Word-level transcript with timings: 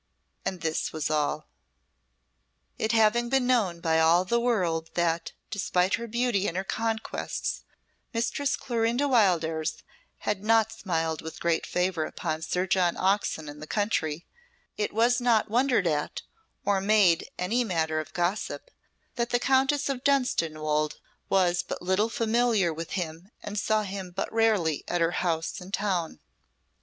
And 0.43 0.61
this 0.61 0.91
was 0.91 1.11
all. 1.11 1.45
It 2.79 2.91
having 2.91 3.29
been 3.29 3.45
known 3.45 3.79
by 3.79 3.99
all 3.99 4.25
the 4.25 4.39
world 4.39 4.89
that, 4.95 5.33
despite 5.51 5.93
her 5.93 6.07
beauty 6.07 6.47
and 6.47 6.57
her 6.57 6.63
conquests, 6.63 7.65
Mistress 8.11 8.55
Clorinda 8.55 9.07
Wildairs 9.07 9.83
had 10.21 10.43
not 10.43 10.71
smiled 10.71 11.21
with 11.21 11.39
great 11.39 11.67
favour 11.67 12.05
upon 12.05 12.41
Sir 12.41 12.65
John 12.65 12.97
Oxon 12.97 13.47
in 13.47 13.59
the 13.59 13.67
country, 13.67 14.25
it 14.75 14.91
was 14.91 15.21
not 15.21 15.51
wondered 15.51 15.85
at 15.85 16.23
or 16.65 16.81
made 16.81 17.29
any 17.37 17.63
matter 17.63 17.99
of 17.99 18.11
gossip 18.11 18.71
that 19.17 19.29
the 19.29 19.39
Countess 19.39 19.87
of 19.87 20.03
Dunstanwolde 20.03 20.95
was 21.29 21.61
but 21.61 21.79
little 21.83 22.09
familiar 22.09 22.73
with 22.73 22.93
him 22.93 23.29
and 23.43 23.59
saw 23.59 23.83
him 23.83 24.09
but 24.09 24.33
rarely 24.33 24.83
at 24.87 24.99
her 24.99 25.11
house 25.11 25.61
in 25.61 25.71
town. 25.71 26.21